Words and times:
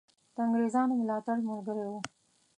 د 0.35 0.37
انګرېزانو 0.45 0.93
ملاتړ 1.01 1.37
ملګری 1.49 1.85
وو. 1.89 1.99